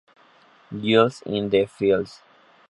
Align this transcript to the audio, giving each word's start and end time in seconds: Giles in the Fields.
Giles 0.73 1.21
in 1.27 1.47
the 1.51 1.67
Fields. 1.67 2.21